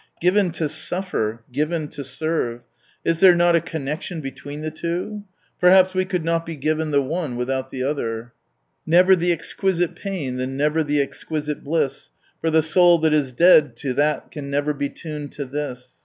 Given 0.19 0.49
to 0.53 0.63
suffer^ 0.63 1.41
Given 1.51 1.87
to 1.89 2.03
sen*t\ 2.03 2.65
Is 3.05 3.19
there 3.19 3.35
not 3.35 3.55
a 3.55 3.61
connection 3.61 4.19
between 4.19 4.61
the 4.61 4.71
two? 4.71 5.25
Perhaps 5.59 5.93
we 5.93 6.05
could 6.05 6.25
not 6.25 6.43
be 6.43 6.55
given 6.55 6.89
the 6.89 7.03
one 7.03 7.35
without 7.35 7.69
the 7.69 7.83
other 7.83 8.33
—"Never 8.97 9.15
the 9.15 9.31
exquisite 9.31 9.93
pain, 9.95 10.37
then 10.37 10.57
never 10.57 10.83
the 10.83 10.99
exquisite 10.99 11.63
bliss, 11.63 12.09
For 12.39 12.49
the 12.49 12.63
soul 12.63 12.97
that 12.97 13.13
is 13.13 13.31
dead 13.31 13.75
to 13.75 13.93
that 13.93 14.31
can 14.31 14.49
never 14.49 14.73
be 14.73 14.89
tuned 14.89 15.33
to 15.33 15.45
this." 15.45 15.93